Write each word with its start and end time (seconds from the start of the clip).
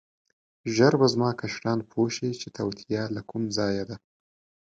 ژر 0.75 0.93
به 0.99 1.07
زما 1.13 1.29
کشران 1.41 1.79
پوه 1.89 2.07
شي 2.15 2.29
چې 2.41 2.47
توطیه 2.57 3.03
له 3.15 3.21
کوم 3.29 3.43
ځایه 3.57 3.83
ده. 3.89 3.95